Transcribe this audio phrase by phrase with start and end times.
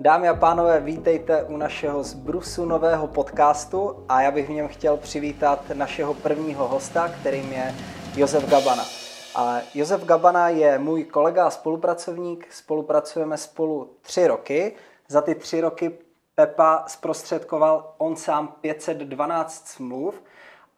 [0.00, 4.96] Dámy a pánové, vítejte u našeho zbrusu nového podcastu a já bych v něm chtěl
[4.96, 7.74] přivítat našeho prvního hosta, kterým je
[8.16, 8.84] Josef Gabana.
[9.34, 14.72] A Josef Gabana je můj kolega a spolupracovník, spolupracujeme spolu tři roky.
[15.08, 15.98] Za ty tři roky
[16.34, 20.22] Pepa zprostředkoval on sám 512 smluv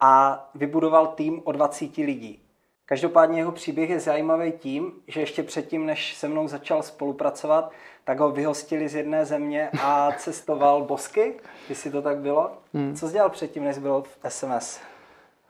[0.00, 2.49] a vybudoval tým o 20 lidí.
[2.90, 7.70] Každopádně jeho příběh je zajímavý tím, že ještě předtím, než se mnou začal spolupracovat,
[8.04, 11.34] tak ho vyhostili z jedné země a cestoval bosky,
[11.68, 12.50] jestli to tak bylo.
[12.74, 12.96] Hmm.
[12.96, 14.80] Co jsi dělal předtím, než byl v SMS?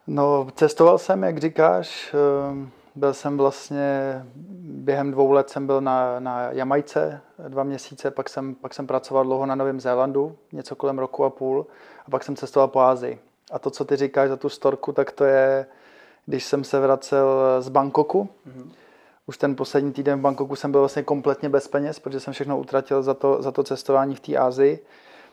[0.07, 2.15] No, cestoval jsem, jak říkáš.
[2.51, 4.23] Ehm, byl jsem vlastně,
[4.63, 9.25] během dvou let jsem byl na, na Jamajce dva měsíce, pak jsem, pak jsem pracoval
[9.25, 11.67] dlouho na Novém Zélandu, něco kolem roku a půl,
[12.07, 13.19] a pak jsem cestoval po Ázii.
[13.53, 15.67] A to, co ty říkáš za tu storku, tak to je,
[16.27, 17.27] když jsem se vracel
[17.61, 18.29] z Bangkoku.
[18.49, 18.71] Mm-hmm.
[19.27, 22.59] Už ten poslední týden v Bangkoku jsem byl vlastně kompletně bez peněz, protože jsem všechno
[22.59, 24.85] utratil za to, za to cestování v té Ázii.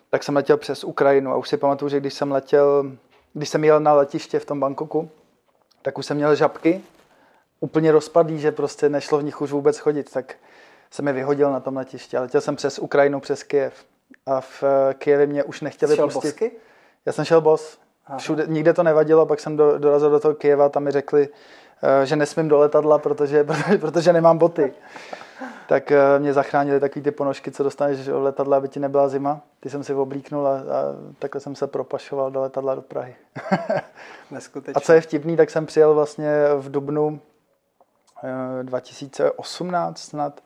[0.09, 2.91] Tak jsem letěl přes Ukrajinu a už si pamatuju, že když jsem letěl,
[3.33, 5.09] když jsem jel na letiště v tom Bangkoku,
[5.81, 6.81] tak už jsem měl žabky,
[7.59, 10.35] úplně rozpadlý, že prostě nešlo v nich už vůbec chodit, tak
[10.91, 12.17] jsem je vyhodil na tom letišti.
[12.17, 13.85] A letěl jsem přes Ukrajinu, přes Kyjev.
[14.25, 16.27] A v eh, Kyjevě mě už nechtěli Jsi pustit.
[16.27, 16.51] Bosky?
[17.05, 17.79] Já jsem šel bos.
[18.17, 21.29] Všude, nikde to nevadilo, pak jsem do, dorazil do toho Kyjeva, tam mi řekli,
[21.83, 24.73] eh, že nesmím do letadla, protože, protože, protože nemám boty.
[25.67, 29.41] tak eh, mě zachránili takový ty ponožky, co dostaneš v letadle, aby ti nebyla zima.
[29.59, 30.63] Ty jsem si oblíknul a, a
[31.19, 33.15] takhle jsem se propašoval do letadla do Prahy.
[34.75, 37.19] a co je vtipný, tak jsem přijel vlastně v Dubnu
[38.63, 40.41] 2018 snad,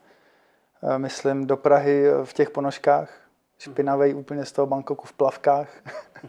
[0.82, 3.10] eh, myslím, do Prahy v těch ponožkách,
[3.58, 5.68] špinavý úplně z toho Bangkoku v plavkách.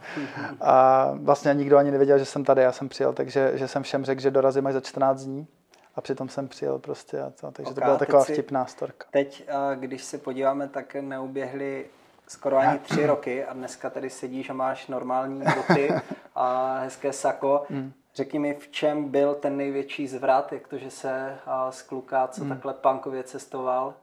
[0.61, 4.05] a vlastně nikdo ani nevěděl, že jsem tady, já jsem přijel, takže že jsem všem
[4.05, 5.47] řekl, že dorazím až za 14 dní.
[5.95, 9.07] A přitom jsem přijel prostě a to, takže okay, to byla taková si, vtipná storka.
[9.11, 11.85] Teď, eh, když se podíváme, tak neuběhly
[12.27, 15.93] skoro ani tři roky a dneska tady sedíš a máš normální boty
[16.35, 17.65] a hezké sako.
[17.69, 17.93] Mm.
[18.15, 21.37] Řekni mi, v čem byl ten největší zvrat, jak to, že se
[21.69, 22.49] z kluka, co hmm.
[22.49, 23.93] takhle punkově cestoval,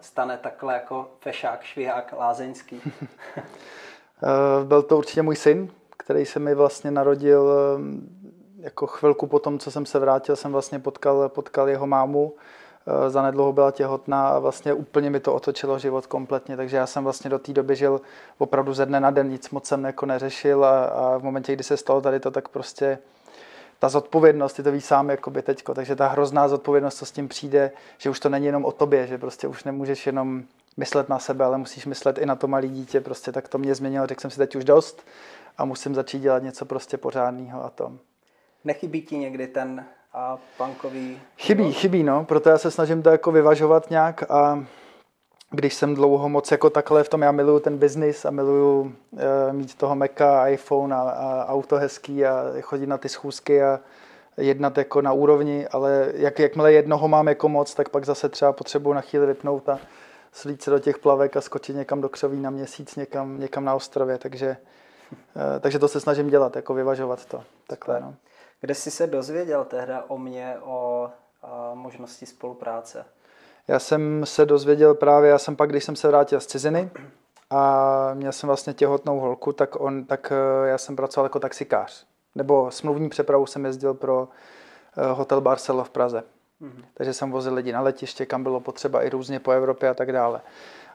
[0.00, 2.82] stane takhle jako fešák, švihák, lázeňský?
[4.22, 9.38] Eh, byl to určitě můj syn, který se mi vlastně narodil eh, jako chvilku po
[9.38, 12.34] tom, co jsem se vrátil, jsem vlastně potkal, potkal jeho mámu,
[12.86, 17.04] eh, zanedlouho byla těhotná a vlastně úplně mi to otočilo život kompletně, takže já jsem
[17.04, 18.00] vlastně do té doby žil
[18.38, 21.64] opravdu ze dne na den, nic moc jsem jako neřešil a, a v momentě, kdy
[21.64, 22.98] se stalo tady to, tak prostě
[23.78, 27.28] ta zodpovědnost, ty to víš sám jakoby teďko, takže ta hrozná zodpovědnost, co s tím
[27.28, 30.42] přijde, že už to není jenom o tobě, že prostě už nemůžeš jenom
[30.76, 33.74] myslet na sebe, ale musíš myslet i na to malé dítě, prostě tak to mě
[33.74, 35.06] změnilo, řekl jsem si teď už dost
[35.58, 37.92] a musím začít dělat něco prostě pořádného a to.
[38.64, 41.20] Nechybí ti někdy ten a punkový...
[41.38, 44.64] Chybí, chybí, no, proto já se snažím to jako vyvažovat nějak a
[45.50, 49.20] když jsem dlouho moc jako takhle v tom, já miluju ten biznis a miluju uh,
[49.52, 53.80] mít toho Maca, iPhone a, a auto hezký a chodit na ty schůzky a
[54.36, 58.52] jednat jako na úrovni, ale jak, jakmile jednoho mám jako moc, tak pak zase třeba
[58.52, 59.78] potřebuji na chvíli vypnout a
[60.32, 63.74] slít se do těch plavek a skočit někam do křoví na měsíc, někam, někam na
[63.74, 64.56] ostrově, takže,
[65.12, 67.44] uh, takže to se snažím dělat, jako vyvažovat to.
[67.66, 68.14] Takhle, no.
[68.60, 71.10] Kde jsi se dozvěděl tehda o mě, o,
[71.42, 73.04] o možnosti spolupráce?
[73.68, 76.90] Já jsem se dozvěděl právě, já jsem pak, když jsem se vrátil z ciziny
[77.50, 82.06] a měl jsem vlastně těhotnou holku, tak, on, tak eh, já jsem pracoval jako taxikář.
[82.34, 84.28] Nebo smluvní přepravu jsem jezdil pro
[84.96, 86.22] eh, hotel Barcelo v Praze.
[86.62, 86.84] Mm-hmm.
[86.94, 90.12] Takže jsem vozil lidi na letiště, kam bylo potřeba i různě po Evropě a tak
[90.12, 90.40] dále.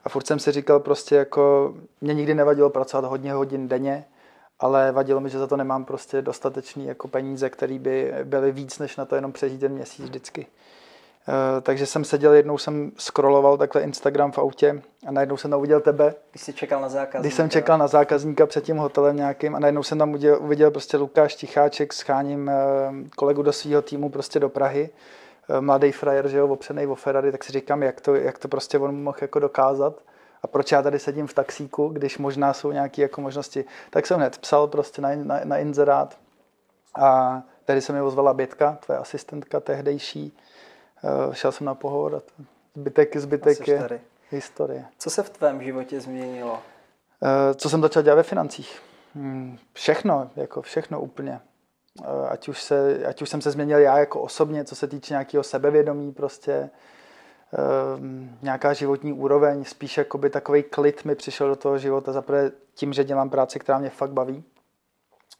[0.04, 4.04] A furt jsem si říkal prostě jako, mě nikdy nevadilo pracovat hodně hodin denně,
[4.58, 8.78] ale vadilo mi, že za to nemám prostě dostatečný jako peníze, které by byly víc,
[8.78, 10.46] než na to jenom přežít ten měsíc vždycky.
[11.28, 15.58] Eh, takže jsem seděl, jednou jsem scrolloval takhle Instagram v autě a najednou jsem tam
[15.58, 16.14] uviděl tebe.
[16.30, 17.20] Když jsi čekal na zákazníka.
[17.20, 20.70] Když jsem čekal na zákazníka před tím hotelem nějakým a najednou jsem tam uviděl, uviděl
[20.70, 22.54] prostě Lukáš Ticháček, scháním eh,
[23.16, 24.90] kolegu do svého týmu prostě do Prahy.
[25.48, 28.48] Eh, mladý frajer, že jo, opřený o Ferrari, tak si říkám, jak to, jak to
[28.48, 30.02] prostě on mohl jako dokázat.
[30.42, 33.64] A proč já tady sedím v taxíku, když možná jsou nějaké jako možnosti.
[33.90, 36.18] Tak jsem hned psal prostě na, na, na inzerát
[37.00, 40.36] a tady se mi ozvala Bětka, tvoje asistentka tehdejší,
[41.04, 42.42] Eh, šel jsem na pohovor a
[42.74, 44.00] zbytek, zbytek je tady.
[44.30, 44.84] historie.
[44.98, 46.58] Co se v tvém životě změnilo?
[47.22, 48.82] Eh, co jsem začal dělat ve financích?
[49.14, 51.40] Hmm, všechno, jako všechno úplně.
[52.00, 55.14] Eh, ať už, se, ať už jsem se změnil já jako osobně, co se týče
[55.14, 56.70] nějakého sebevědomí prostě,
[58.42, 63.04] nějaká životní úroveň, spíš jakoby takový klid mi přišel do toho života, zaprvé tím, že
[63.04, 64.44] dělám práci, která mě fakt baví,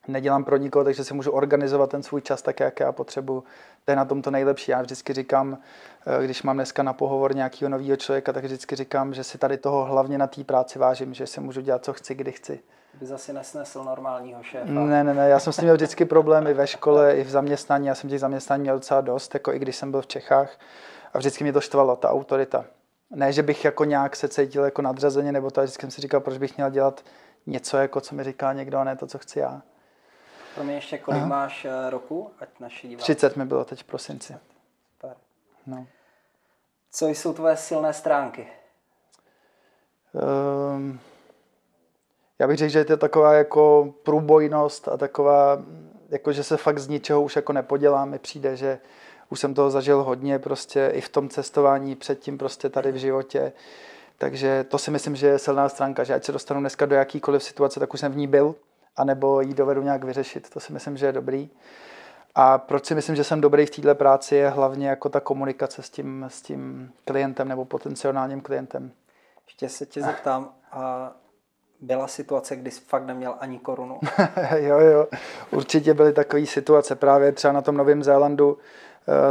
[0.08, 3.44] nedělám pro nikoho, takže si můžu organizovat ten svůj čas tak, jak já potřebuji.
[3.84, 4.70] To je na tom to nejlepší.
[4.70, 5.58] Já vždycky říkám,
[6.06, 9.56] eh, když mám dneska na pohovor nějakého nového člověka, tak vždycky říkám, že si tady
[9.56, 12.60] toho hlavně na té práci vážím, že si můžu dělat, co chci, kdy chci.
[13.00, 14.72] By zase nesnesl normálního šéfa.
[14.72, 17.30] Ne, ne, ne, já jsem s tím měl vždycky problém i ve škole, i v
[17.30, 17.86] zaměstnání.
[17.86, 20.58] Já jsem těch zaměstnání měl docela dost, jako i když jsem byl v Čechách.
[21.14, 22.64] A vždycky mě to štvalo, ta autorita.
[23.10, 26.20] Ne, že bych jako nějak se cítil jako nadřazeně, nebo to, vždycky jsem si říkal,
[26.20, 27.04] proč bych měl dělat
[27.46, 29.62] něco, jako co mi říká někdo, a ne to, co chci já.
[30.56, 31.28] Pro mě ještě kolik Aha.
[31.28, 33.14] máš eh, roku, ať naši diváci.
[33.14, 34.36] 30 mi bylo teď v prosinci.
[34.92, 35.16] Super.
[35.66, 35.86] No.
[36.90, 38.46] Co jsou tvoje silné stránky?
[40.12, 41.00] Um,
[42.38, 45.62] já bych řekl, že je to taková jako průbojnost a taková,
[46.08, 48.10] jako že se fakt z ničeho už jako nepodělám.
[48.10, 48.78] Mi přijde, že
[49.28, 53.52] už jsem toho zažil hodně prostě i v tom cestování předtím prostě tady v životě.
[54.18, 57.42] Takže to si myslím, že je silná stránka, že ať se dostanu dneska do jakýkoliv
[57.42, 58.54] situace, tak už jsem v ní byl,
[58.96, 60.50] anebo ji dovedu nějak vyřešit.
[60.50, 61.50] To si myslím, že je dobrý.
[62.34, 65.82] A proč si myslím, že jsem dobrý v této práci, je hlavně jako ta komunikace
[65.82, 68.92] s tím, s tím klientem nebo potenciálním klientem.
[69.46, 71.12] Ještě se tě zeptám, a
[71.80, 74.00] byla situace, kdy jsi fakt neměl ani korunu?
[74.56, 75.06] jo, jo,
[75.50, 76.94] určitě byly takové situace.
[76.96, 78.58] Právě třeba na tom Novém Zélandu uh,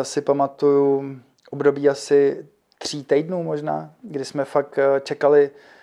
[0.04, 1.20] si pamatuju
[1.52, 2.48] období asi
[2.78, 5.75] tří týdnů možná, kdy jsme fakt uh, čekali Eh,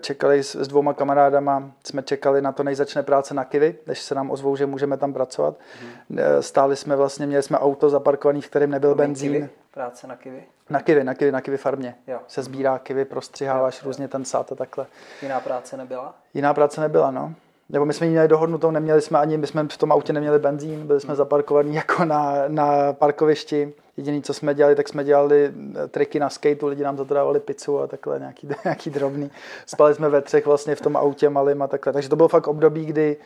[0.00, 4.02] čekali s, s dvouma kamarádama, jsme čekali na to, než začne práce na Kivy, než
[4.02, 5.54] se nám ozvou, že můžeme tam pracovat.
[5.80, 6.20] Hmm.
[6.40, 9.32] Stáli jsme vlastně, měli jsme auto zaparkované, v kterém nebyl benzín.
[9.32, 9.48] Kivy?
[9.74, 10.42] Práce na Kivy?
[10.70, 11.94] Na Kivy, na Kivy, na Kivy farmě.
[12.06, 12.18] Jo.
[12.28, 14.86] Se sbírá Kivy, prostřiháváš jo, různě ten sát a takhle.
[15.22, 16.14] Jiná práce nebyla?
[16.34, 17.34] Jiná práce nebyla, no.
[17.68, 20.38] Nebo my jsme ji měli dohodnutou, neměli jsme ani, my jsme v tom autě neměli
[20.38, 21.16] benzín, byli jsme hmm.
[21.16, 25.52] zaparkovaní jako na, na parkovišti Jediné, co jsme dělali, tak jsme dělali
[25.84, 29.30] eh, triky na skateu, lidi nám zadávali pizzu a takhle nějaký, nějaký drobný.
[29.66, 31.92] Spali jsme ve třech vlastně v tom autě malým a takhle.
[31.92, 33.16] Takže to bylo fakt období, kdy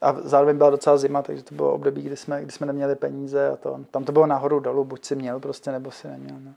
[0.00, 3.50] a zároveň byla docela zima, takže to bylo období, kdy jsme, kdy jsme neměli peníze
[3.50, 3.80] a to.
[3.90, 6.36] Tam to bylo nahoru dolů, buď si měl prostě, nebo si neměl.
[6.40, 6.52] No.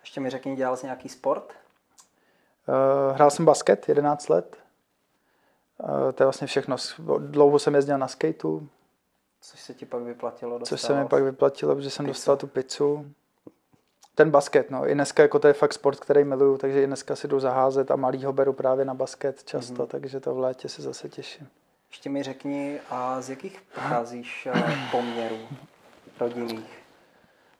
[0.00, 1.52] Ještě mi řekni, dělal jsi nějaký sport?
[2.68, 4.56] Uh, hrál jsem basket 11 let.
[5.78, 6.76] Uh, to je vlastně všechno.
[7.18, 8.66] Dlouho jsem jezdil na skateu,
[9.44, 10.78] Což se ti pak vyplatilo dostal.
[10.78, 12.12] Což se mi pak vyplatilo, protože jsem pizzu.
[12.12, 13.06] dostal tu pizzu.
[14.14, 14.88] Ten basket, no.
[14.88, 17.90] I dneska jako to je fakt sport, který miluju, takže i dneska si jdu zaházet
[17.90, 19.86] a malýho beru právě na basket často, mm-hmm.
[19.86, 21.48] takže to v létě se zase těším.
[21.90, 25.38] Ještě mi řekni, a z jakých pocházíš eh, poměrů
[26.20, 26.78] rodinných?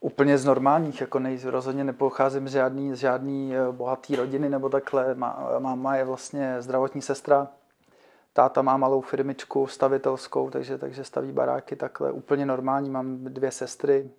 [0.00, 4.68] Úplně z normálních, jako nej, rozhodně nepocházím z žádný, z žádný eh, bohatý rodiny nebo
[4.68, 5.14] takhle.
[5.14, 7.48] Má, máma je vlastně zdravotní sestra,
[8.32, 12.90] Táta má malou firmičku stavitelskou, takže, takže staví baráky takhle úplně normální.
[12.90, 14.10] Mám dvě sestry,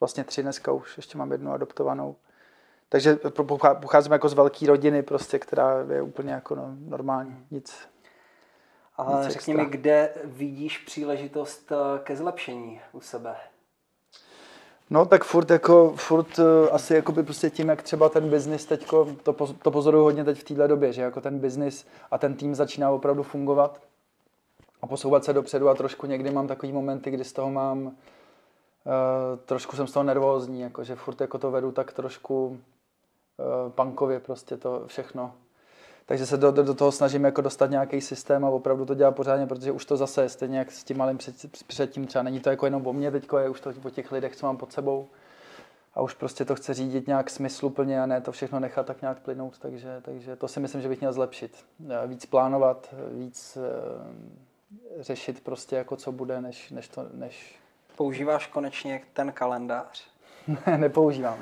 [0.00, 2.16] vlastně tři dneska už, ještě mám jednu adoptovanou.
[2.88, 3.18] Takže
[3.80, 7.88] pocházím jako z velké rodiny, prostě, která je úplně jako no, normální, nic.
[8.96, 13.36] A řekni mi, kde vidíš příležitost eh, ke zlepšení u sebe?
[14.90, 18.66] No tak furt jako, furt uh, asi jako by prostě tím, jak třeba ten biznis
[18.66, 19.32] teďko, to,
[19.62, 22.90] to pozoruju hodně teď v téhle době, že jako ten biznis a ten tým začíná
[22.90, 23.80] opravdu fungovat
[24.82, 27.92] a posouvat se dopředu a trošku někdy mám takový momenty, kdy z toho mám, uh,
[29.46, 34.20] trošku jsem z toho nervózní, jako že furt jako to vedu tak trošku uh, punkově
[34.20, 35.32] prostě to všechno
[36.10, 39.10] takže se do, do, do toho snažím jako dostat nějaký systém a opravdu to dělat
[39.10, 41.34] pořádně, protože už to zase stejně jak s tím malým před,
[41.66, 44.36] předtím třeba není to jako jenom o mně, teďko je už to o těch lidech,
[44.36, 45.08] co mám pod sebou
[45.94, 49.20] a už prostě to chce řídit nějak smysluplně a ne to všechno nechat tak nějak
[49.20, 51.64] plynout, takže, takže to si myslím, že bych měl zlepšit.
[52.06, 57.58] Víc plánovat, víc e, řešit prostě jako co bude, než, než to, než...
[57.96, 60.04] Používáš konečně ten kalendář?
[60.66, 61.38] ne, nepoužívám.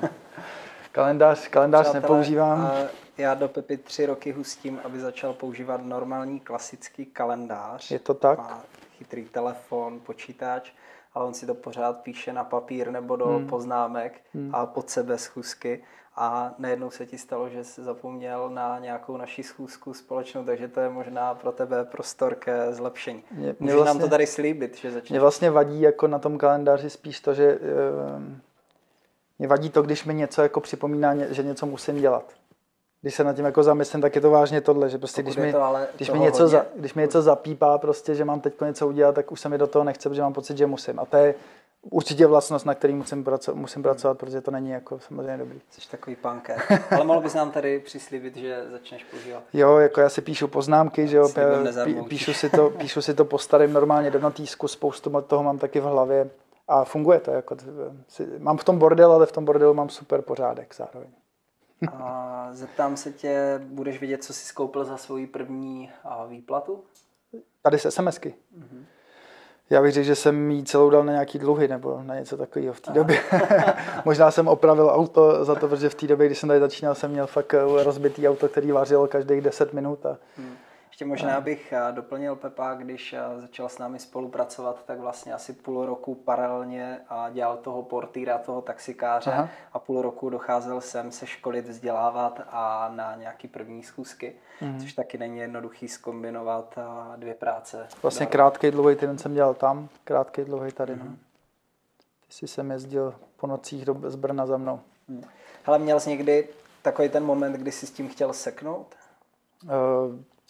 [0.91, 2.71] Kalendář, kalendář Přátelé, nepoužívám.
[3.19, 7.91] Já do Pepy tři roky hustím, aby začal používat normální klasický kalendář.
[7.91, 8.39] Je to tak?
[8.39, 8.63] Má
[8.97, 10.71] chytrý telefon, počítač,
[11.13, 13.47] ale on si to pořád píše na papír nebo do hmm.
[13.47, 14.55] poznámek hmm.
[14.55, 15.83] a pod sebe schůzky.
[16.15, 20.79] A najednou se ti stalo, že jsi zapomněl na nějakou naši schůzku společnou, takže to
[20.79, 23.23] je možná pro tebe prostor ke zlepšení.
[23.31, 25.09] Mě, Můžeš vlastně, nám to vlastně- tady slíbit, že začneš?
[25.09, 28.23] Mě vlastně vadí jako na tom kalendáři spíš to, že uh,
[29.39, 32.33] mě vadí to, když mi něco jako připomíná, že něco musím dělat.
[33.01, 35.53] Když se nad tím jako zamyslím, tak je to vážně tohle, že prostě když mi,
[35.95, 39.31] když, mi něco za, když mi něco zapípá, prostě, že mám teď něco udělat, tak
[39.31, 40.99] už se mi do toho nechce, protože mám pocit, že musím.
[40.99, 41.35] A to je
[41.81, 45.61] určitě vlastnost, na který musím, praco- musím pracovat, protože to není jako samozřejmě dobrý.
[45.69, 46.61] Jsi takový punker.
[46.91, 49.43] Ale mohl bys nám tady přislíbit, že začneš používat?
[49.53, 51.29] Jo, jako já si píšu poznámky, že jo,
[51.83, 55.57] pí, píšu, si to, píšu si to po starém normálně do notýsku, spoustu toho mám
[55.57, 56.29] taky v hlavě
[56.67, 57.31] a funguje to.
[57.31, 57.55] Jako,
[58.37, 61.09] mám v tom bordel, ale v tom bordelu mám super pořádek zároveň.
[61.87, 65.91] A zeptám se tě, budeš vědět, co jsi skoupil za svoji první
[66.27, 66.83] výplatu?
[67.61, 68.35] Tady se SMSky.
[68.57, 68.83] Mm-hmm.
[69.69, 72.73] Já bych řekl, že jsem jí celou dal na nějaký dluhy nebo na něco takového
[72.73, 73.19] v té době.
[74.05, 77.11] Možná jsem opravil auto za to, protože v té době, když jsem tady začínal, jsem
[77.11, 80.05] měl fakt eh, rozbitý auto, který vařil každých 10 minut.
[80.05, 80.17] A...
[80.37, 80.55] Hmm.
[80.99, 85.53] Ještě možná bych eh, doplnil Pepa, když eh, začal s námi spolupracovat, tak vlastně asi
[85.53, 86.99] půl roku paralelně
[87.31, 89.49] dělal toho portýra, toho taxikáře Aha.
[89.73, 94.79] a půl roku docházel sem se školit, vzdělávat a na nějaký první schůzky, mm.
[94.79, 96.79] což taky není jednoduchý skombinovat
[97.15, 97.87] dvě práce.
[98.01, 100.95] Vlastně krátký dlouhý týden jsem dělal tam, krátký dlouhý tady.
[100.95, 101.05] No.
[102.27, 104.79] Ty jsi sem jezdil po nocích do, z Brna za mnou.
[105.07, 105.23] Mm.
[105.63, 106.49] Hele, měl jsi někdy
[106.81, 108.95] takový ten moment, kdy jsi s tím chtěl seknout?
[109.63, 109.71] Uh,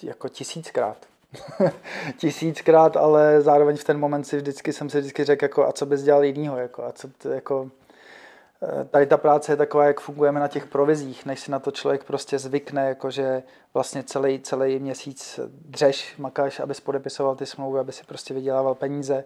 [0.03, 0.97] jako tisíckrát.
[2.17, 5.85] tisíckrát, ale zároveň v ten moment si vždycky jsem si vždycky řekl, jako, a co
[5.85, 7.69] bys dělal jinýho, jako, a co, jako,
[8.63, 11.71] eh, tady ta práce je taková, jak fungujeme na těch provizích, než si na to
[11.71, 17.91] člověk prostě zvykne, jakože vlastně celý, celý měsíc dřeš, makáš, abys podepisoval ty smlouvy, aby
[17.91, 19.23] si prostě vydělával peníze.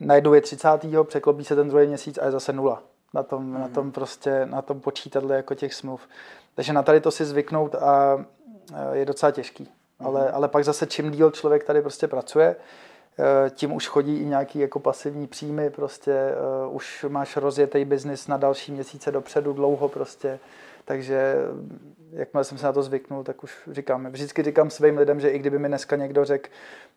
[0.00, 0.68] Najednou je 30.
[1.04, 2.82] překlopí se ten druhý měsíc a je zase nula.
[3.14, 3.60] Na tom, mm.
[3.60, 6.00] na tom prostě, na tom počítadle jako těch smluv.
[6.54, 8.24] Takže na tady to si zvyknout a
[8.92, 9.64] je docela těžký.
[9.64, 10.06] Mm-hmm.
[10.06, 12.56] Ale, ale pak zase čím díl člověk tady prostě pracuje,
[13.18, 16.34] eh, tím už chodí i nějaký jako pasivní příjmy, prostě
[16.66, 20.38] uh, už máš rozjetý biznis na další měsíce dopředu, dlouho prostě,
[20.84, 21.34] takže
[22.12, 25.38] jakmile jsem se na to zvyknul, tak už říkám, vždycky říkám svým lidem, že i
[25.38, 26.50] kdyby mi dneska někdo řekl,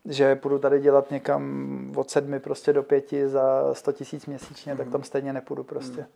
[0.05, 4.77] že půjdu tady dělat někam od sedmi prostě do pěti za 100 tisíc měsíčně, mm.
[4.77, 6.01] tak tam stejně nepůjdu prostě.
[6.01, 6.07] Mm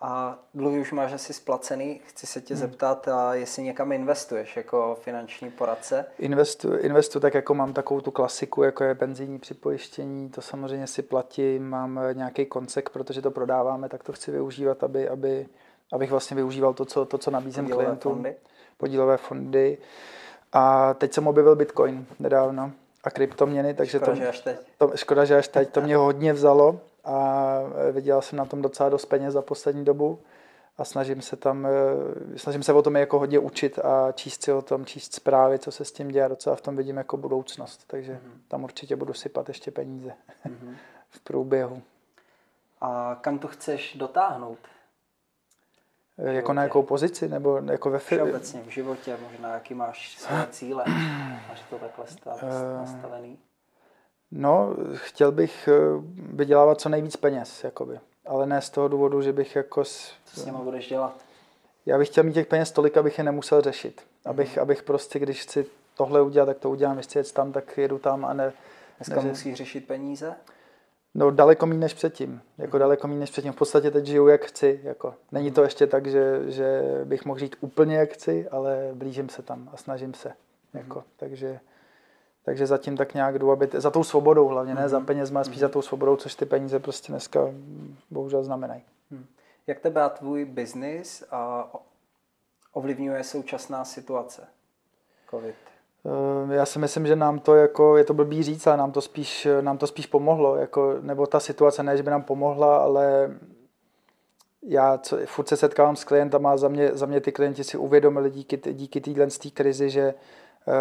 [0.00, 2.00] a dluhy už máš asi splacený.
[2.06, 2.60] Chci se tě hmm.
[2.60, 6.04] zeptat, a jestli někam investuješ jako finanční poradce?
[6.18, 11.02] Investu, investu tak jako mám takovou tu klasiku, jako je penzijní připojištění, to samozřejmě si
[11.02, 15.46] platím, mám nějaký koncek, protože to prodáváme, tak to chci využívat, aby, aby,
[15.92, 18.12] abych vlastně využíval to, co, to, co nabízím Podílové klientům.
[18.12, 18.34] Fondy.
[18.76, 19.78] Podílové fondy.
[20.52, 22.72] A teď jsem objevil Bitcoin nedávno
[23.04, 24.58] a kryptoměny, takže škoda, to, že až teď.
[24.78, 25.70] To, škoda, že až teď.
[25.70, 27.58] To mě hodně vzalo a
[27.92, 30.18] vydělal jsem na tom docela dost peněz za poslední dobu
[30.80, 34.52] a snažím se tam, eh, snažím se o tom jako hodně učit a číst si
[34.52, 37.84] o tom, číst zprávy, co se s tím děje, docela v tom vidím jako budoucnost,
[37.86, 38.40] takže mm-hmm.
[38.48, 40.12] tam určitě budu sypat ještě peníze
[40.46, 40.74] mm-hmm.
[41.10, 41.82] v průběhu.
[42.80, 44.58] A kam to chceš dotáhnout?
[46.18, 48.24] Eh, jako na jakou pozici, nebo jako ve firmě?
[48.24, 50.84] Všeobecně v životě, možná jaký máš své cíle,
[51.48, 52.04] máš to takhle
[52.42, 53.38] eh, nastavený?
[54.32, 55.72] No, chtěl bych eh,
[56.16, 58.00] vydělávat co nejvíc peněz, jakoby.
[58.26, 59.84] Ale ne z toho důvodu, že bych jako...
[59.84, 60.12] S...
[60.24, 61.16] Co s nimi budeš dělat?
[61.86, 64.02] Já bych chtěl mít těch peněz tolik, abych je nemusel řešit.
[64.24, 64.62] Abych, mm.
[64.62, 66.96] abych prostě, když chci tohle udělat, tak to udělám.
[66.96, 68.52] Jestli jet tam, tak jedu tam a ne...
[68.98, 70.34] Dneska ne, musíš řešit peníze?
[71.14, 72.42] No daleko méně než předtím.
[72.58, 72.80] Jako mm.
[72.80, 73.52] daleko méně než předtím.
[73.52, 74.80] V podstatě teď žiju jak chci.
[74.82, 75.14] Jako.
[75.32, 75.66] Není to mhm.
[75.66, 79.76] ještě tak, že, že bych mohl žít úplně jak chci, ale blížím se tam a
[79.76, 80.28] snažím se.
[80.28, 80.34] Mm.
[80.80, 81.04] Jako.
[81.16, 81.60] Takže
[82.44, 84.88] takže zatím tak nějak jdu, aby t- za tou svobodou hlavně, ne mm-hmm.
[84.88, 85.60] za peněz, ale spíš mm-hmm.
[85.60, 87.40] za tou svobodou, což ty peníze prostě dneska
[88.10, 88.82] bohužel znamenají.
[89.10, 89.26] Hmm.
[89.66, 91.24] Jak tebe a tvůj biznis
[92.72, 94.46] ovlivňuje současná situace?
[95.30, 95.54] COVID.
[96.50, 99.00] Eh, já si myslím, že nám to jako, je to blbý říct, ale nám to
[99.00, 103.30] spíš, nám to spíš pomohlo, jako, nebo ta situace ne, že by nám pomohla, ale
[104.62, 107.76] já co, furt se setkávám s klientama a za mě, za mě ty klienti si
[107.76, 110.14] uvědomili díky, díky téhle krizi, že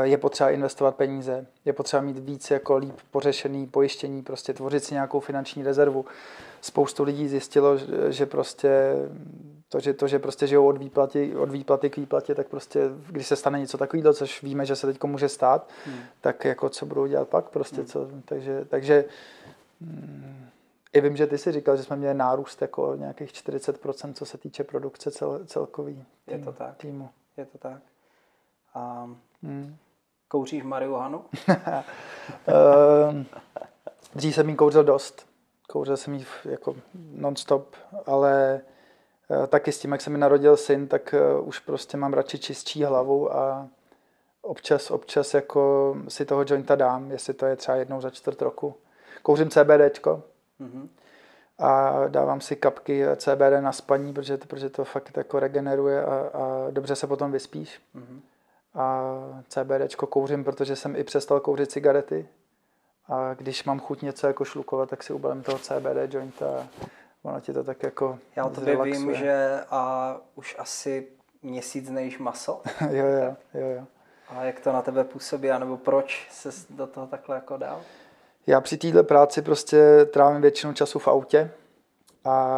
[0.04, 4.94] je potřeba investovat peníze, je potřeba mít víc jako líp pořešený pojištění, prostě tvořit si
[4.94, 6.06] nějakou finanční rezervu.
[6.62, 7.78] Spoustu lidí zjistilo,
[8.10, 8.96] že prostě
[9.70, 13.28] to, že, to, že prostě žijou od výplaty, od výplaty k výplatě, tak prostě, když
[13.28, 16.00] se stane něco takového, což víme, že se teď může stát, hmm.
[16.22, 17.86] tak jako co budou dělat pak prostě, hmm.
[17.86, 19.06] co, takže, takže
[19.82, 20.46] hmm,
[20.94, 24.38] i vím, že ty si říkal, že jsme měli nárůst jako nějakých 40%, co se
[24.38, 26.78] týče produkce cel, celkový tým, Je to tak.
[26.78, 27.10] týmu.
[27.38, 27.82] Je to tak.
[28.76, 29.75] Um, Hmm.
[30.27, 31.25] Kouříš marihuanu?
[32.48, 33.25] Ehm,
[34.15, 35.25] dřív jsem jí kouřil dost.
[35.69, 36.75] Kouřil jsem jí jako
[37.12, 38.62] non-stop, ale
[39.43, 42.39] eh, taky s tím, jak se mi narodil syn, tak eh, už prostě mám radši
[42.39, 43.67] čistší hlavu a
[44.41, 48.75] občas, občas jako si toho jointa dám, jestli to je třeba jednou za čtvrt roku.
[49.22, 50.24] Kouřím CBDčko
[50.62, 50.88] mm-hmm.
[51.60, 56.15] a dávám si kapky CBD na spaní, protože to, protože to fakt jako regeneruje a,
[56.15, 57.81] a dobře se potom vyspíš.
[57.96, 58.19] Mm-hmm
[58.76, 59.04] a
[59.48, 62.28] CBDčko kouřím, protože jsem i přestal kouřit cigarety
[63.08, 66.68] a když mám chuť něco jako šlukovat, tak si ubalím toho CBD jointa a
[67.24, 71.08] ono ti to tak jako Já o tobě vím, že a už asi
[71.42, 72.62] měsíc nejíš maso.
[72.90, 73.86] jo, jo, jo, jo.
[74.30, 77.82] A jak to na tebe působí, anebo proč se do toho takhle jako dal?
[78.48, 81.52] Já při této práci prostě trávím většinu času v autě
[82.26, 82.58] a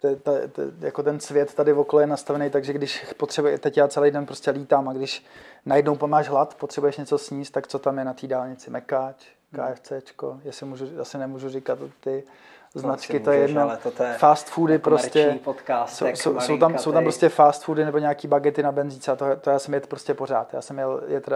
[0.00, 3.88] te, te, te, jako ten svět tady okolo je nastavený, takže když potřebuje, teď já
[3.88, 5.24] celý den prostě lítám a když
[5.66, 8.70] najednou pomáš hlad, potřebuješ něco sníst, tak co tam je na té dálnici?
[8.70, 9.74] Mekáč, hmm.
[9.74, 12.24] KFCčko, jestli můžu, asi nemůžu říkat ty
[12.74, 13.62] značky, to je jedno.
[13.62, 15.38] Ale to je fast foody prostě.
[15.44, 19.12] Podcast, jsou, jsou, jsou, tam, jsou tam prostě fast foody nebo nějaký bagety na benzíce
[19.12, 20.54] a to, to já jsem jet prostě pořád.
[20.54, 21.28] Já jsem jel jet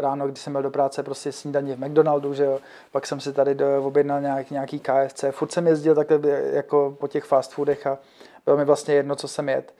[0.00, 2.58] ráno, když jsem měl do práce prostě snídaní v McDonaldu, že jo.
[2.92, 5.24] Pak jsem si tady do, objednal nějak, nějaký KFC.
[5.30, 6.18] Furt jsem jezdil takhle
[6.52, 7.98] jako po těch fast foodech a
[8.44, 9.74] bylo mi vlastně jedno, co jsem jet.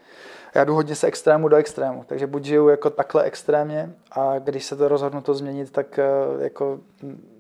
[0.54, 4.64] Já jdu hodně z extrému do extrému, takže buď žiju jako takhle extrémně a když
[4.64, 6.04] se to rozhodnu to změnit, tak eh,
[6.38, 6.80] jako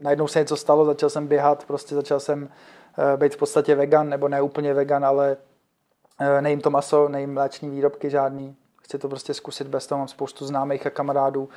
[0.00, 2.81] najednou se něco stalo, začal jsem běhat, prostě začal jsem Eh,
[3.16, 5.36] být v podstatě vegan, nebo ne úplně vegan, ale
[6.20, 8.56] eh, nejím to maso, nejím mléční výrobky žádný.
[8.82, 9.98] Chci to prostě zkusit bez toho.
[9.98, 11.48] Mám spoustu známých a kamarádů,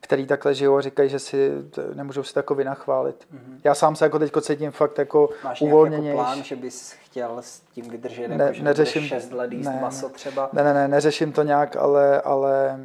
[0.00, 1.50] který takhle žijou a říkají, že si
[1.94, 3.26] nemůžou si takový nachválit.
[3.34, 3.60] Mm-hmm.
[3.64, 6.16] Já sám se jako teď cítím fakt jako Máš uvolněnější.
[6.16, 9.52] Máš jako plán, že bys chtěl s tím vydržet, ne, jako, že neřeším, 6 let
[9.52, 10.50] jíst ne, maso třeba?
[10.52, 12.80] Ne, ne, ne, neřeším to nějak, ale, ale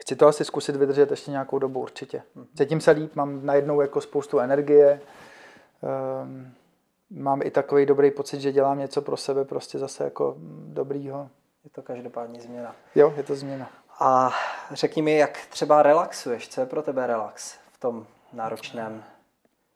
[0.00, 2.22] chci to asi zkusit vydržet ještě nějakou dobu určitě.
[2.36, 2.46] Mm-hmm.
[2.58, 5.00] Cítím se líp, mám najednou jako spoustu energie.
[6.22, 6.52] Um,
[7.10, 10.34] mám i takový dobrý pocit, že dělám něco pro sebe prostě zase jako
[10.66, 11.28] dobrýho.
[11.64, 12.76] Je to každopádně změna.
[12.94, 13.70] Jo, je to změna.
[14.00, 14.30] A
[14.70, 16.48] řekni mi, jak třeba relaxuješ?
[16.48, 19.04] Co je pro tebe relax v tom náročném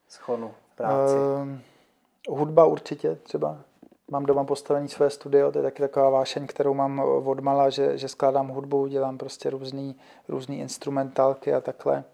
[0.09, 1.15] schonu práci?
[1.15, 3.59] Uh, hudba určitě třeba.
[4.11, 8.09] Mám doma postavení své studio, to je taky taková vášeň, kterou mám odmala, že, že
[8.09, 9.97] skládám hudbu, dělám prostě různý,
[10.29, 12.05] různý instrumentálky a takhle.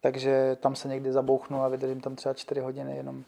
[0.00, 3.24] Takže tam se někdy zabouchnu a vydržím tam třeba čtyři hodiny jenom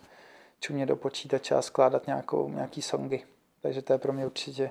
[0.62, 3.25] čumě do počítače a skládat nějakou, nějaký songy.
[3.61, 4.71] Takže to je pro mě určitě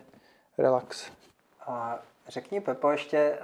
[0.58, 1.12] relax.
[1.66, 3.40] A řekni, Pepo, ještě,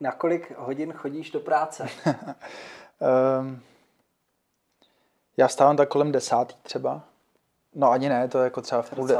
[0.00, 1.88] na kolik hodin chodíš do práce?
[3.40, 3.62] um,
[5.36, 7.02] já stávám tak kolem desátý třeba.
[7.74, 9.14] No ani ne, to je jako třeba v půl, de-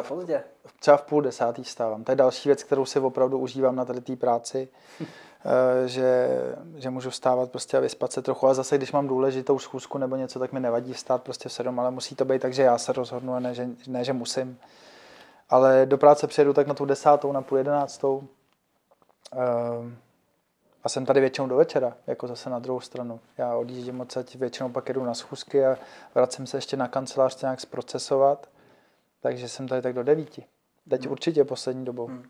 [0.81, 2.05] třeba v půl desátý stávám.
[2.05, 4.69] To je další věc, kterou si opravdu užívám na tady té práci.
[5.45, 6.29] Eh, že,
[6.77, 8.47] že můžu vstávat prostě a vyspat se trochu.
[8.47, 11.81] A zase, když mám důležitou schůzku nebo něco, tak mi nevadí vstát prostě v sedm,
[11.81, 14.59] ale musí to být tak, že já se rozhodnu a ne, že, ne, že musím.
[15.51, 18.25] Ale do práce přijedu tak na tu desátou, na půl jedenáctou.
[19.33, 19.97] Ehm,
[20.85, 23.21] a jsem tady většinou do večera, jako zase na druhou stranu.
[23.39, 25.79] Já odjíždím odsaď, většinou pak jedu na schůzky a
[26.15, 28.49] vracím se ještě na kancelář nějak zprocesovat.
[29.21, 30.45] Takže jsem tady tak do devíti.
[30.91, 31.13] Teď hmm.
[31.13, 32.07] určitě poslední dobou.
[32.07, 32.25] Hmm.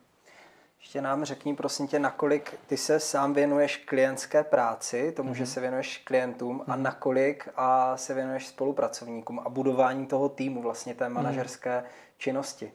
[0.86, 5.36] Ještě nám řekni, prosím tě, nakolik ty se sám věnuješ klientské práci, tomu, mm-hmm.
[5.36, 5.50] že mhm.
[5.50, 6.72] se věnuješ klientům, mm-hmm.
[6.72, 6.82] a mhm.
[6.82, 11.14] nakolik a se věnuješ spolupracovníkům a budování toho týmu, vlastně té mhm.
[11.14, 12.18] manažerské mm-hmm.
[12.18, 12.72] činnosti.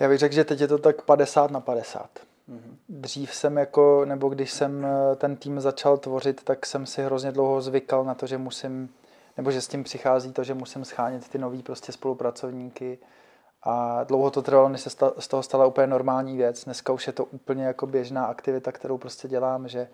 [0.00, 2.10] Já bych řekl, že teď je to tak 50 na 50.
[2.48, 2.76] Mm-hmm.
[2.88, 7.32] Dřív jsem jako, nebo když jsem eh, ten tým začal tvořit, tak jsem si hrozně
[7.32, 8.88] dlouho zvykal na to, že musím,
[9.36, 12.98] nebo že s tím přichází to, že musím schánět ty nový prostě spolupracovníky,
[13.68, 16.64] a dlouho to trvalo, než se z toho stala úplně normální věc.
[16.64, 19.88] Dneska už je to úplně jako běžná aktivita, kterou prostě dělám, že,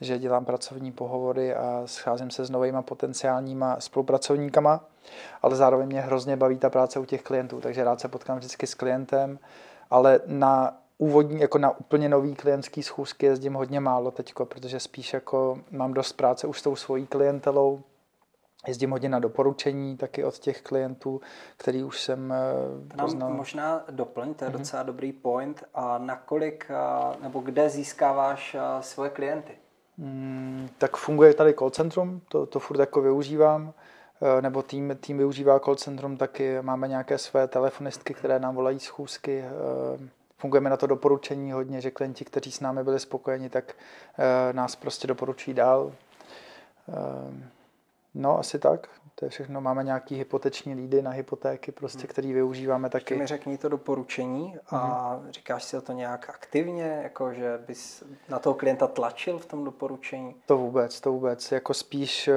[0.00, 4.84] že dělám pracovní pohovory a scházím se s novými potenciálníma spolupracovníkama,
[5.42, 8.66] ale zároveň mě hrozně baví ta práce u těch klientů, takže rád se potkám vždycky
[8.66, 9.38] s klientem,
[9.90, 15.12] ale na úvodní, jako na úplně nový klientský schůzky jezdím hodně málo teďko, protože spíš
[15.12, 17.80] jako mám dost práce už s tou svojí klientelou,
[18.66, 21.20] Jezdím hodně na doporučení taky od těch klientů,
[21.56, 23.28] který už jsem eh, poznal.
[23.28, 24.58] Nám možná doplň, to je mm-hmm.
[24.58, 25.64] docela dobrý point.
[25.74, 26.70] A nakolik,
[27.22, 29.52] nebo kde získáváš svoje klienty?
[29.98, 33.72] Mm, tak funguje tady call centrum, to, to furt jako využívám
[34.38, 38.80] eh, nebo tým, tým využívá call centrum, taky máme nějaké své telefonistky, které nám volají
[38.80, 39.44] schůzky.
[39.44, 43.74] Eh, fungujeme na to doporučení hodně, že klienti, kteří s námi byli spokojeni, tak
[44.52, 45.92] nás prostě doporučují dál.
[48.16, 48.88] No, asi tak.
[49.14, 49.60] To je všechno.
[49.60, 52.08] Máme nějaký hypoteční lídy na hypotéky, prostě, hmm.
[52.08, 53.14] který využíváme taky.
[53.14, 55.32] Ještě mi řekni to doporučení a hmm.
[55.32, 60.34] říkáš si to nějak aktivně, jako že bys na toho klienta tlačil v tom doporučení?
[60.46, 61.52] To vůbec, to vůbec.
[61.52, 62.34] Jako spíš eh,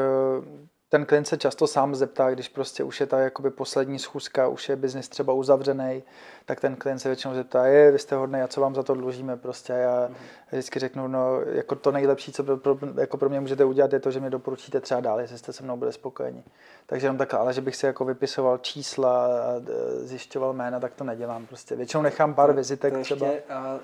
[0.89, 4.69] ten klient se často sám zeptá, když prostě už je ta jakoby poslední schůzka, už
[4.69, 6.03] je biznis třeba uzavřený,
[6.45, 8.93] tak ten klient se většinou zeptá, je, vy jste hodný, a co vám za to
[8.93, 9.73] dlužíme prostě.
[9.73, 10.15] Já mm-hmm.
[10.51, 14.11] vždycky řeknu, no, jako to nejlepší, co pro, jako pro mě můžete udělat, je to,
[14.11, 16.43] že mě doporučíte třeba dál, jestli jste se mnou byli spokojeni.
[16.85, 19.61] Takže jenom takhle, ale že bych si jako vypisoval čísla a
[19.97, 21.75] zjišťoval jména, tak to nedělám prostě.
[21.75, 23.31] Většinou nechám pár to, vizitek to ještě, třeba.
[23.31, 23.37] Uh,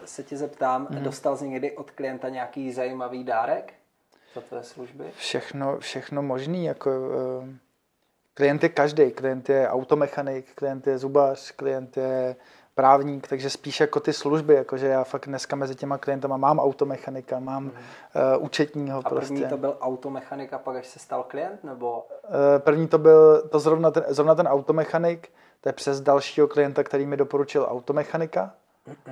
[0.05, 1.01] se ti zeptám, mm-hmm.
[1.01, 3.73] dostal jsi někdy od klienta nějaký zajímavý dárek?
[4.35, 5.03] Za tvé služby?
[5.17, 7.49] Všechno, všechno možný, jako uh,
[8.33, 12.35] klient je každý, klient je automechanik, klient je zubař, klient je
[12.75, 17.39] právník, takže spíš jako ty služby, jakože já fakt dneska mezi těma klientama mám automechanika,
[17.39, 17.69] mám mm.
[17.69, 19.33] uh, účetního a prostě.
[19.33, 22.07] první to byl automechanik a pak až se stal klient, nebo?
[22.27, 25.29] Uh, první to byl, to zrovna ten, zrovna ten automechanik,
[25.65, 28.53] to je přes dalšího klienta, který mi doporučil automechanika
[28.87, 29.07] eh,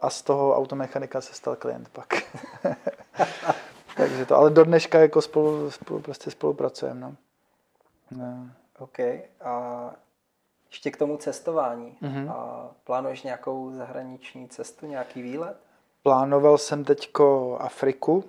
[0.00, 2.08] a z toho automechanika se stal klient pak.
[3.96, 7.00] Takže to, ale do dneška jako spolu, spolu prostě spolupracujeme.
[7.00, 7.16] No.
[8.10, 8.50] No.
[8.78, 8.98] OK.
[9.44, 9.90] A
[10.70, 11.96] ještě k tomu cestování.
[12.02, 12.30] Mm-hmm.
[12.30, 15.56] A plánuješ nějakou zahraniční cestu, nějaký výlet?
[16.02, 18.24] Plánoval jsem teďko Afriku.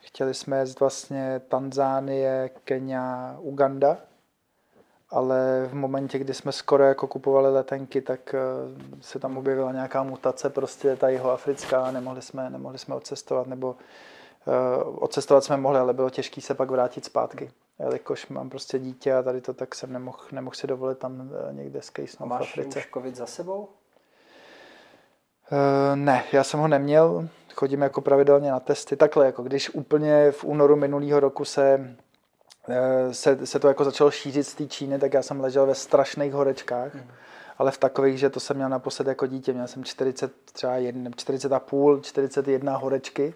[0.00, 3.96] Chtěli jsme jít vlastně Tanzánie, Kenia, Uganda.
[5.10, 8.38] Ale v momentě, kdy jsme skoro jako kupovali letenky, tak eh,
[9.00, 13.76] se tam objevila nějaká mutace, prostě ta jeho africká, nemohli jsme, nemohli jsme odcestovat, nebo
[14.84, 19.22] odcestovat jsme mohli, ale bylo těžké se pak vrátit zpátky jelikož mám prostě dítě a
[19.22, 22.78] tady to, tak jsem nemohl, nemohl si dovolit tam eh, někde skejsnout v Africe.
[22.78, 23.68] Máš už covid za sebou?
[25.52, 28.96] Uh, ne, já jsem ho neměl, chodím jako pravidelně na testy.
[28.96, 31.96] Takhle, jako když úplně v únoru minulého roku se,
[33.12, 36.32] se, se to jako začalo šířit z té Číny, tak já jsem ležel ve strašných
[36.32, 36.94] horečkách.
[36.94, 37.10] Mm.
[37.58, 41.10] Ale v takových, že to jsem měl naposled jako dítě, měl jsem 40, třeba 1,
[41.16, 43.34] 40 a půl, 41 horečky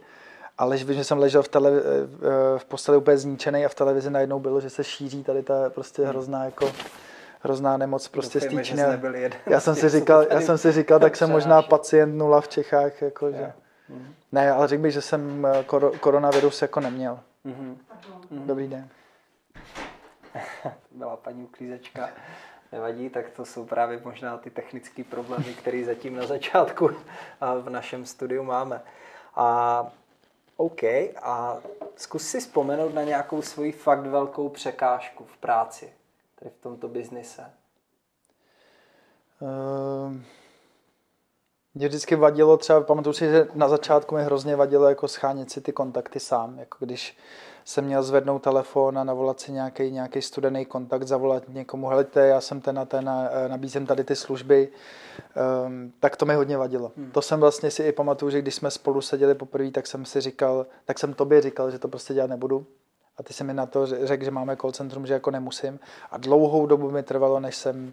[0.58, 4.40] ale že jsem ležel v, tele, eh, v posteli úplně zničený a v televizi najednou
[4.40, 6.10] bylo, že se šíří tady ta prostě hmm.
[6.10, 6.72] hrozná jako
[7.40, 8.86] hrozná nemoc prostě Doufejme, stýčně.
[9.46, 13.02] Já jsem si říkal, já jsem si říkal, tak jsem možná pacient nula v Čechách,
[13.02, 13.52] jako, že...
[13.88, 14.14] Hmm.
[14.32, 15.64] Ne, ale řekl bych, že jsem eh,
[16.00, 17.20] koronavirus jako neměl.
[17.46, 17.76] Mm-hmm.
[18.30, 18.88] Dobrý den.
[20.90, 22.08] Byla paní uklízečka.
[22.72, 26.90] Nevadí, tak to jsou právě možná ty technické problémy, které zatím na začátku
[27.60, 28.80] v našem studiu máme.
[29.36, 29.86] A
[30.56, 30.82] OK,
[31.22, 31.58] a
[31.96, 35.92] zkus si vzpomenout na nějakou svoji fakt velkou překážku v práci,
[36.38, 37.50] tady v tomto biznise.
[39.40, 40.14] Uh,
[41.74, 45.60] mě vždycky vadilo třeba, pamatuju si, že na začátku mi hrozně vadilo jako schánět si
[45.60, 47.16] ty kontakty sám, jako když
[47.64, 52.40] jsem měl zvednout telefon a navolat si nějaký, nějaký studený kontakt, zavolat někomu, helejte, já
[52.40, 54.68] jsem ten a ten a nabízím tady ty služby,
[55.66, 56.92] um, tak to mi hodně vadilo.
[56.96, 57.10] Hmm.
[57.10, 60.20] To jsem vlastně si i pamatuju, že když jsme spolu seděli poprvé, tak jsem si
[60.20, 62.66] říkal, tak jsem tobě říkal, že to prostě dělat nebudu.
[63.16, 65.80] A ty jsi mi na to řekl, že máme call centrum, že jako nemusím.
[66.10, 67.92] A dlouhou dobu mi trvalo, než jsem,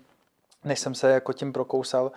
[0.64, 2.12] než jsem se jako tím prokousal.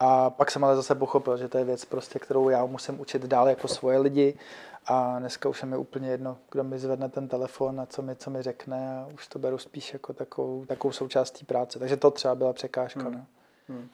[0.00, 3.22] A pak jsem ale zase pochopil, že to je věc, prostě, kterou já musím učit
[3.22, 4.38] dál jako svoje lidi
[4.86, 8.16] a dneska už je mi úplně jedno, kdo mi zvedne ten telefon a co mi,
[8.16, 11.78] co mi řekne a už to beru spíš jako takovou, takovou součástí práce.
[11.78, 13.00] Takže to třeba byla překážka.
[13.00, 13.12] Hmm.
[13.12, 13.26] No.
[13.68, 13.88] Hmm.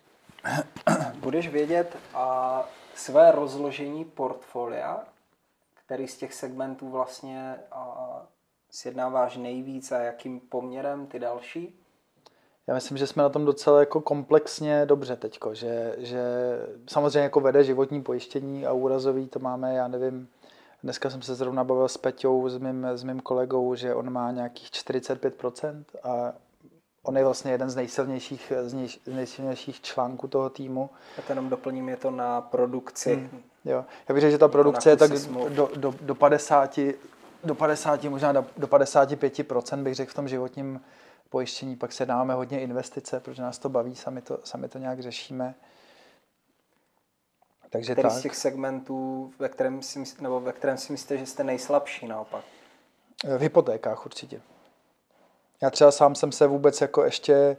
[1.21, 5.05] Budeš vědět a své rozložení portfolia,
[5.85, 8.23] který z těch segmentů vlastně a,
[8.71, 11.81] sjednáváš nejvíc a jakým poměrem ty další?
[12.71, 16.23] Já myslím, že jsme na tom docela jako komplexně dobře teďko, že, že
[16.89, 20.29] samozřejmě jako vede životní pojištění a úrazový to máme, já nevím,
[20.83, 24.31] Dneska jsem se zrovna bavil s Peťou, s mým, s mým kolegou, že on má
[24.31, 26.33] nějakých 45% a
[27.03, 30.91] on je vlastně jeden z nejsilnějších, z, nej, z nejsilnějších článků toho týmu.
[31.17, 33.15] Já to jenom doplním, je to na produkci.
[33.15, 33.85] Hmm, jo.
[34.09, 35.11] Já bych řekl, že ta produkce je tak
[35.49, 36.81] do, do, do, 50,
[37.45, 40.81] do 50, možná do, do 55% bych řekl v tom životním
[41.31, 41.77] pojištění.
[41.77, 45.55] Pak se dáme hodně investice, protože nás to baví, sami to, sami to nějak řešíme.
[47.71, 48.19] Takže Který tak.
[48.19, 52.45] z těch segmentů, ve kterém, si, nebo ve kterém si myslíte, že jste nejslabší naopak?
[53.37, 54.41] V hypotékách určitě.
[55.63, 57.57] Já třeba sám jsem se vůbec jako ještě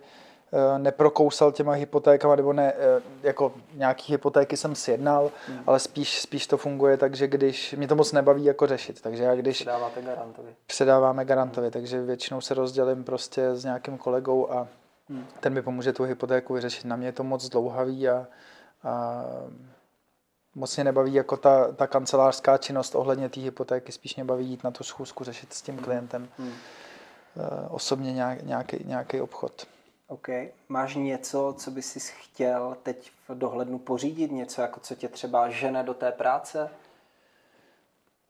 [0.77, 5.59] neprokousal těma hypotékama, nebo ne, eh, jako nějaký hypotéky jsem sjednal, hmm.
[5.67, 9.23] ale spíš, spíš to funguje tak, že když, mě to moc nebaví jako řešit, takže
[9.23, 9.57] já když...
[9.57, 10.55] Předáváte garantovi.
[10.67, 14.67] Předáváme garantovi, takže většinou se rozdělím prostě s nějakým kolegou a
[15.09, 15.25] hmm.
[15.39, 16.85] ten mi pomůže tu hypotéku vyřešit.
[16.85, 18.27] Na mě je to moc dlouhavý a,
[18.83, 19.23] a
[20.55, 24.63] moc mě nebaví jako ta, ta kancelářská činnost ohledně té hypotéky, spíš mě baví jít
[24.63, 25.83] na tu schůzku, řešit s tím hmm.
[25.83, 26.51] klientem hmm.
[27.69, 29.67] osobně nějak, nějaký, nějaký obchod.
[30.11, 30.29] OK.
[30.69, 34.31] Máš něco, co by si chtěl teď v dohlednu pořídit?
[34.31, 36.69] Něco, jako co tě třeba žene do té práce?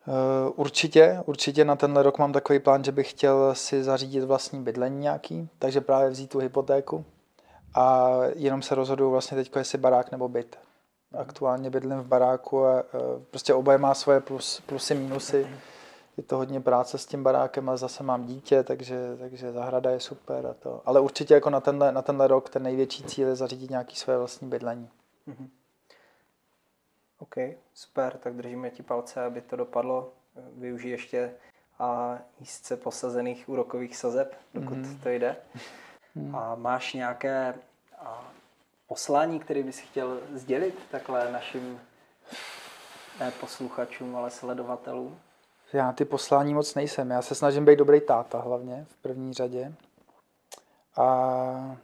[0.07, 4.63] Uh, určitě, určitě na tenhle rok mám takový plán, že bych chtěl si zařídit vlastní
[4.63, 7.05] bydlení nějaký, takže právě vzít tu hypotéku
[7.75, 10.59] a jenom se rozhoduju vlastně teď, jestli barák nebo byt.
[11.17, 12.83] Aktuálně bydlím v baráku a
[13.31, 15.47] prostě oboje má svoje plus, plusy, minusy.
[16.21, 19.99] Je to hodně práce s tím barákem, ale zase mám dítě, takže, takže zahrada je
[19.99, 20.45] super.
[20.45, 20.81] A to.
[20.85, 24.17] Ale určitě jako na tenhle, na tenhle rok ten největší cíl je zařídit nějaký své
[24.17, 24.89] vlastní bydlení.
[25.27, 25.49] Mm-hmm.
[27.19, 27.35] OK,
[27.73, 30.13] super, tak držíme ti palce, aby to dopadlo.
[30.57, 31.33] Využij ještě
[31.79, 34.99] a nízce posazených úrokových sazeb, dokud mm-hmm.
[35.03, 35.35] to jde.
[36.17, 36.37] Mm-hmm.
[36.37, 37.53] A máš nějaké
[37.99, 38.31] a
[38.87, 41.79] poslání, který bys chtěl sdělit takhle našim
[43.19, 45.19] ne posluchačům, ale sledovatelům?
[45.73, 47.11] Já ty poslání moc nejsem.
[47.11, 49.73] Já se snažím být dobrý táta hlavně v první řadě.
[50.97, 51.77] A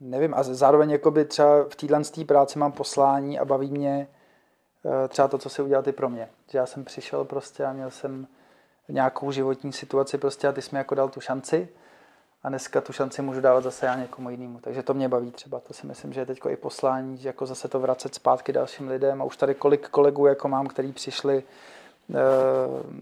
[0.00, 4.08] nevím, a zároveň jakoby třeba v téhle práci mám poslání a baví mě
[5.04, 6.28] eh, třeba to, co si udělal ty pro mě.
[6.50, 8.26] Že já jsem přišel prostě a měl jsem
[8.88, 11.68] nějakou životní situaci prostě a ty jsi mi jako dal tu šanci
[12.42, 14.60] a dneska tu šanci můžu dávat zase já někomu jinému.
[14.60, 15.60] Takže to mě baví třeba.
[15.60, 18.88] To si myslím, že je teď i poslání, že jako zase to vracet zpátky dalším
[18.88, 19.22] lidem.
[19.22, 21.42] A už tady kolik kolegů jako mám, kteří přišli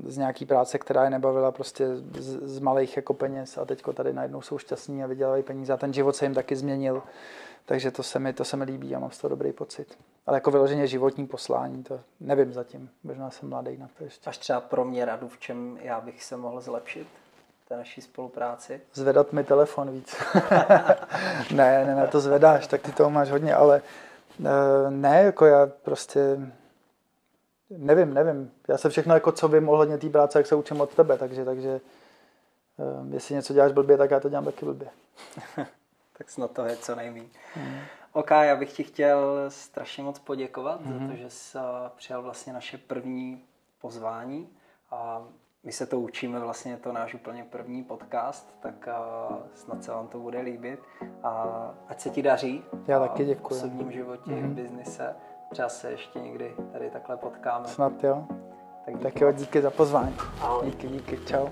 [0.06, 4.12] z nějaký práce, která je nebavila prostě z, z malých jako peněz a teďko tady
[4.12, 7.02] najednou jsou šťastní a vydělávají peníze a ten život se jim taky změnil.
[7.66, 9.98] Takže to se mi, to se mi líbí a mám z toho dobrý pocit.
[10.26, 12.90] Ale jako vyloženě životní poslání, to nevím zatím.
[13.04, 14.30] Možná jsem mladý na to ještě.
[14.30, 17.06] Až třeba pro mě radu, v čem já bych se mohl zlepšit?
[17.68, 18.80] té naší spolupráci?
[18.94, 20.16] Zvedat mi telefon víc.
[21.54, 23.82] ne, ne, ne, to zvedáš, tak ty toho máš hodně, ale
[24.40, 26.38] eh, ne, jako já prostě
[27.70, 28.50] nevím, nevím.
[28.68, 31.44] Já se všechno, jako co vím ohledně té práce, jak se učím od tebe, takže,
[31.44, 31.80] takže
[32.78, 34.88] eh, jestli něco děláš blbě, tak já to dělám taky blbě.
[36.18, 37.28] tak snad to je co nejméně.
[37.56, 37.78] Mm.
[38.12, 40.92] OK, já bych ti chtěl strašně moc poděkovat mm.
[40.92, 43.44] za to, že jsi eh, přijal vlastně naše první
[43.80, 44.48] pozvání
[44.90, 45.28] a
[45.66, 48.88] my se to učíme, vlastně je to náš úplně první podcast, tak
[49.30, 50.80] uh, snad se vám to bude líbit.
[51.22, 52.64] A ať se ti daří.
[52.86, 53.54] Já taky děkuji.
[53.54, 54.50] V osobním životě, mm-hmm.
[54.50, 55.16] v biznise.
[55.50, 57.68] Třeba se ještě někdy tady takhle potkáme.
[57.68, 58.24] Snad jo.
[58.84, 60.16] Tak, tak jo, díky za pozvání.
[60.40, 60.66] Ahoj.
[60.66, 61.48] Díky, díky, čau.